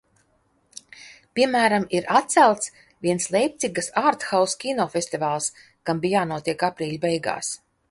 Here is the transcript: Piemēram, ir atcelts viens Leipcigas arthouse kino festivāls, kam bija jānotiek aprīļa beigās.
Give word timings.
Piemēram, 1.39 1.85
ir 1.97 2.07
atcelts 2.19 2.71
viens 3.09 3.29
Leipcigas 3.37 3.91
arthouse 4.03 4.59
kino 4.65 4.89
festivāls, 4.97 5.53
kam 5.91 6.03
bija 6.07 6.19
jānotiek 6.19 6.69
aprīļa 6.73 7.07
beigās. 7.09 7.55